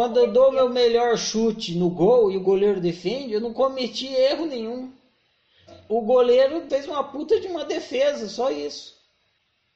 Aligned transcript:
quando 0.00 0.16
eu 0.16 0.32
dou 0.32 0.50
meu 0.50 0.70
melhor 0.70 1.18
chute 1.18 1.74
no 1.74 1.90
gol 1.90 2.30
e 2.30 2.36
o 2.38 2.42
goleiro 2.42 2.80
defende, 2.80 3.34
eu 3.34 3.40
não 3.40 3.52
cometi 3.52 4.06
erro 4.06 4.46
nenhum. 4.46 4.90
O 5.90 6.00
goleiro 6.00 6.62
fez 6.70 6.88
uma 6.88 7.04
puta 7.04 7.38
de 7.38 7.46
uma 7.46 7.66
defesa, 7.66 8.26
só 8.26 8.50
isso. 8.50 8.96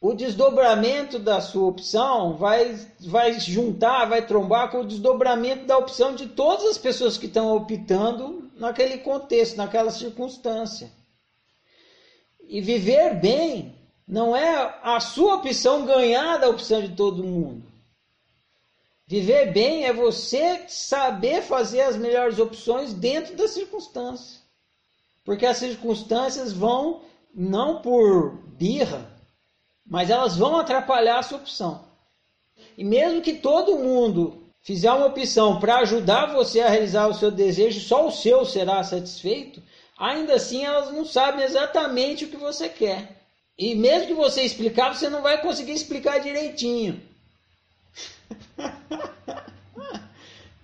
O 0.00 0.14
desdobramento 0.14 1.18
da 1.18 1.42
sua 1.42 1.68
opção 1.68 2.38
vai, 2.38 2.74
vai 3.00 3.38
juntar, 3.38 4.06
vai 4.06 4.26
trombar 4.26 4.70
com 4.70 4.80
o 4.80 4.86
desdobramento 4.86 5.66
da 5.66 5.76
opção 5.76 6.14
de 6.14 6.26
todas 6.28 6.64
as 6.64 6.78
pessoas 6.78 7.18
que 7.18 7.26
estão 7.26 7.54
optando 7.54 8.50
naquele 8.56 8.96
contexto, 8.96 9.58
naquela 9.58 9.90
circunstância. 9.90 10.90
E 12.48 12.62
viver 12.62 13.20
bem 13.20 13.74
não 14.08 14.34
é 14.34 14.74
a 14.82 14.98
sua 15.00 15.34
opção 15.34 15.84
ganhar 15.84 16.38
da 16.38 16.48
opção 16.48 16.80
de 16.80 16.96
todo 16.96 17.22
mundo. 17.22 17.73
Viver 19.06 19.52
bem 19.52 19.84
é 19.84 19.92
você 19.92 20.64
saber 20.66 21.42
fazer 21.42 21.82
as 21.82 21.96
melhores 21.96 22.38
opções 22.38 22.94
dentro 22.94 23.36
das 23.36 23.50
circunstâncias. 23.50 24.40
Porque 25.24 25.44
as 25.44 25.58
circunstâncias 25.58 26.52
vão, 26.52 27.02
não 27.34 27.82
por 27.82 28.38
birra, 28.56 29.10
mas 29.86 30.08
elas 30.08 30.36
vão 30.36 30.56
atrapalhar 30.56 31.18
a 31.18 31.22
sua 31.22 31.38
opção. 31.38 31.84
E 32.78 32.84
mesmo 32.84 33.20
que 33.20 33.34
todo 33.34 33.78
mundo 33.78 34.42
fizer 34.62 34.90
uma 34.90 35.06
opção 35.06 35.60
para 35.60 35.78
ajudar 35.78 36.32
você 36.32 36.60
a 36.60 36.70
realizar 36.70 37.06
o 37.06 37.14
seu 37.14 37.30
desejo, 37.30 37.80
só 37.80 38.06
o 38.06 38.12
seu 38.12 38.46
será 38.46 38.82
satisfeito, 38.82 39.62
ainda 39.98 40.34
assim 40.34 40.64
elas 40.64 40.90
não 40.90 41.04
sabem 41.04 41.44
exatamente 41.44 42.24
o 42.24 42.28
que 42.28 42.36
você 42.38 42.70
quer. 42.70 43.20
E 43.58 43.74
mesmo 43.74 44.08
que 44.08 44.14
você 44.14 44.42
explicar, 44.42 44.94
você 44.94 45.10
não 45.10 45.20
vai 45.20 45.40
conseguir 45.42 45.72
explicar 45.72 46.20
direitinho. 46.20 47.00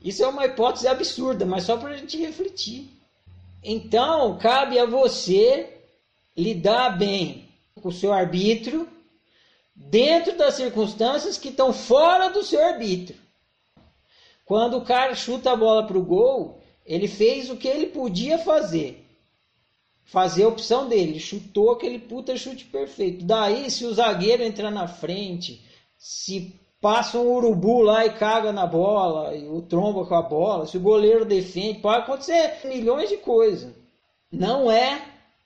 Isso 0.02 0.22
é 0.22 0.28
uma 0.28 0.46
hipótese 0.46 0.88
absurda, 0.88 1.44
mas 1.44 1.64
só 1.64 1.76
para 1.76 1.90
a 1.90 1.96
gente 1.96 2.16
refletir. 2.16 2.88
Então, 3.62 4.38
cabe 4.38 4.78
a 4.78 4.86
você 4.86 5.78
lidar 6.36 6.98
bem 6.98 7.48
com 7.80 7.88
o 7.88 7.92
seu 7.92 8.12
arbítrio 8.12 8.88
dentro 9.74 10.36
das 10.36 10.54
circunstâncias 10.54 11.36
que 11.36 11.48
estão 11.48 11.72
fora 11.72 12.28
do 12.28 12.42
seu 12.42 12.64
arbítrio. 12.64 13.18
Quando 14.44 14.78
o 14.78 14.84
cara 14.84 15.14
chuta 15.14 15.52
a 15.52 15.56
bola 15.56 15.86
para 15.86 15.98
o 15.98 16.04
gol, 16.04 16.60
ele 16.84 17.06
fez 17.06 17.50
o 17.50 17.56
que 17.56 17.68
ele 17.68 17.86
podia 17.86 18.38
fazer. 18.38 19.06
Fazer 20.04 20.42
a 20.42 20.48
opção 20.48 20.88
dele, 20.88 21.20
chutou 21.20 21.70
aquele 21.70 21.98
puta 21.98 22.36
chute 22.36 22.64
perfeito. 22.64 23.24
Daí, 23.24 23.70
se 23.70 23.84
o 23.84 23.94
zagueiro 23.94 24.42
entrar 24.42 24.70
na 24.70 24.88
frente, 24.88 25.64
se 25.96 26.59
passa 26.80 27.18
um 27.18 27.30
urubu 27.30 27.82
lá 27.82 28.06
e 28.06 28.14
caga 28.14 28.52
na 28.52 28.66
bola, 28.66 29.36
e 29.36 29.46
o 29.46 29.60
tromba 29.60 30.06
com 30.06 30.14
a 30.14 30.22
bola, 30.22 30.66
se 30.66 30.76
o 30.76 30.80
goleiro 30.80 31.24
defende, 31.24 31.80
pode 31.80 32.02
acontecer 32.02 32.60
milhões 32.64 33.08
de 33.08 33.18
coisas. 33.18 33.72
Não 34.32 34.70
é 34.70 35.02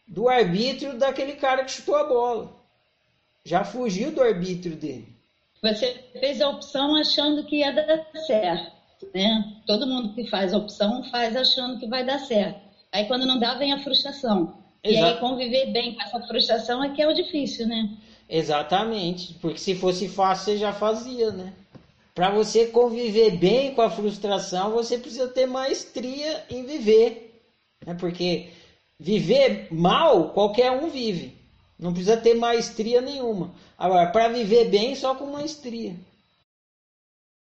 do 0.07 0.29
arbítrio 0.29 0.99
daquele 0.99 1.33
cara 1.33 1.65
que 1.65 1.73
chutou 1.73 1.97
a 1.97 2.05
bola. 2.05 2.53
Já 3.45 3.65
fugiu 3.65 4.13
do 4.13 4.23
arbítrio 4.23 4.77
dele. 4.77 5.09
Você 5.63 5.93
fez 6.21 6.41
a 6.41 6.51
opção 6.51 6.95
achando 6.97 7.45
que 7.45 7.57
ia 7.57 7.73
dar 7.73 8.07
certo, 8.27 8.73
né? 9.15 9.61
Todo 9.67 9.87
mundo 9.87 10.15
que 10.15 10.29
faz 10.29 10.53
a 10.53 10.59
opção 10.59 11.03
faz 11.11 11.35
achando 11.35 11.81
que 11.81 11.87
vai 11.87 12.05
dar 12.05 12.19
certo. 12.21 12.61
Aí 12.93 13.07
quando 13.07 13.27
não 13.27 13.39
dá, 13.39 13.55
vem 13.55 13.73
a 13.73 13.83
frustração. 13.83 14.64
Exato. 14.85 15.03
E 15.03 15.15
aí 15.15 15.19
conviver 15.19 15.67
bem 15.73 15.95
com 15.95 16.03
essa 16.03 16.21
frustração 16.21 16.85
é 16.85 16.91
que 16.91 17.01
é 17.01 17.09
o 17.09 17.15
difícil, 17.15 17.67
né? 17.67 17.89
Exatamente, 18.29 19.35
porque 19.35 19.59
se 19.59 19.75
fosse 19.75 20.09
fácil 20.09 20.45
você 20.45 20.59
já 20.59 20.73
fazia, 20.73 21.31
né? 21.31 21.53
Para 22.15 22.31
você 22.31 22.67
conviver 22.67 23.39
bem 23.39 23.75
com 23.75 23.83
a 23.83 23.91
frustração, 23.91 24.73
você 24.73 24.99
precisa 24.99 25.27
ter 25.27 25.47
maestria 25.47 26.45
em 26.51 26.65
viver, 26.65 27.43
né? 27.85 27.95
Porque 27.95 28.51
viver 29.01 29.69
mal 29.73 30.31
qualquer 30.31 30.71
um 30.71 30.89
vive, 30.89 31.37
não 31.79 31.93
precisa 31.93 32.17
ter 32.17 32.35
maestria 32.35 33.01
nenhuma. 33.01 33.55
Agora, 33.77 34.11
para 34.11 34.29
viver 34.29 34.71
bem 34.71 34.95
só 34.95 35.15
com 35.15 35.27
maestria. 35.27 35.97